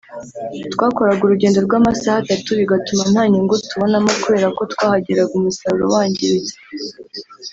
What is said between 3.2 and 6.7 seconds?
nyungu tubonamo kubera ko twahageraga umusaruro wangiritse